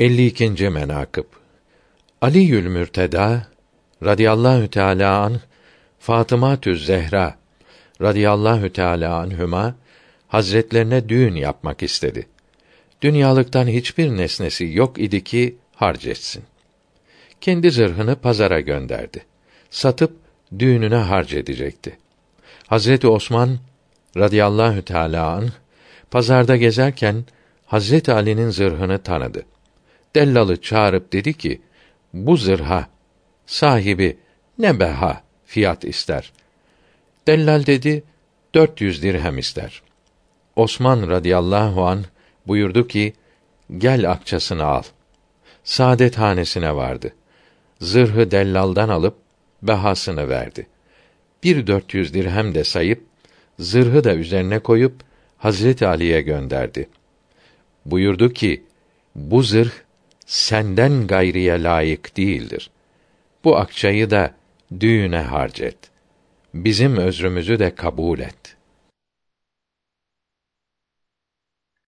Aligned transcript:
52. 0.00 0.70
menakıb 0.70 1.24
Ali 2.20 2.62
Mürteda 2.62 3.46
radıyallahu 4.04 4.70
teala 4.70 5.18
an 5.18 5.40
Fatıma 5.98 6.60
Tüz 6.60 6.86
Zehra 6.86 7.34
radıyallahu 8.02 8.72
teala 8.72 9.18
anhuma 9.18 9.74
hazretlerine 10.28 11.08
düğün 11.08 11.34
yapmak 11.34 11.82
istedi. 11.82 12.26
Dünyalıktan 13.02 13.66
hiçbir 13.66 14.16
nesnesi 14.16 14.64
yok 14.72 14.98
idi 14.98 15.24
ki 15.24 15.56
harc 15.74 16.10
etsin. 16.10 16.42
Kendi 17.40 17.70
zırhını 17.70 18.16
pazara 18.16 18.60
gönderdi. 18.60 19.24
Satıp 19.70 20.16
düğününe 20.58 20.96
harc 20.96 21.38
edecekti. 21.38 21.98
Hazreti 22.66 23.08
Osman 23.08 23.58
radıyallahu 24.16 24.82
teala 24.82 25.30
an 25.30 25.48
pazarda 26.10 26.56
gezerken 26.56 27.24
Hazreti 27.66 28.12
Ali'nin 28.12 28.50
zırhını 28.50 28.98
tanıdı. 28.98 29.44
Dellalı 30.14 30.60
çağırıp 30.60 31.12
dedi 31.12 31.34
ki: 31.34 31.60
Bu 32.12 32.36
zırha 32.36 32.88
sahibi 33.46 34.16
ne 34.58 34.80
beha 34.80 35.22
fiyat 35.44 35.84
ister? 35.84 36.32
Dellal 37.26 37.66
dedi: 37.66 38.04
400 38.54 39.02
dirhem 39.02 39.38
ister. 39.38 39.82
Osman 40.56 41.10
radıyallahu 41.10 41.86
an 41.86 42.04
buyurdu 42.46 42.88
ki: 42.88 43.12
Gel 43.78 44.10
akçasını 44.10 44.64
al. 44.64 44.82
Saadet 45.64 46.18
hanesine 46.18 46.76
vardı. 46.76 47.12
Zırhı 47.80 48.30
dellaldan 48.30 48.88
alıp 48.88 49.16
behasını 49.62 50.28
verdi. 50.28 50.66
Bir 51.42 51.66
dört 51.66 51.94
yüz 51.94 52.14
dirhem 52.14 52.54
de 52.54 52.64
sayıp 52.64 53.04
zırhı 53.58 54.04
da 54.04 54.14
üzerine 54.14 54.58
koyup 54.58 54.94
Hazreti 55.38 55.86
Ali'ye 55.86 56.20
gönderdi. 56.20 56.88
Buyurdu 57.84 58.32
ki: 58.32 58.62
Bu 59.14 59.42
zırh 59.42 59.72
senden 60.26 61.06
gayriye 61.06 61.62
layık 61.62 62.16
değildir. 62.16 62.70
Bu 63.44 63.56
akçayı 63.56 64.10
da 64.10 64.34
düğüne 64.80 65.20
harcet. 65.20 65.76
Bizim 66.54 66.96
özrümüzü 66.96 67.58
de 67.58 67.74
kabul 67.74 68.18
et.'' 68.18 68.63